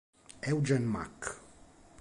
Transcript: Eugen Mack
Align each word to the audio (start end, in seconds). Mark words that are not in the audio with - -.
Eugen 0.47 0.89
Mack 0.89 1.37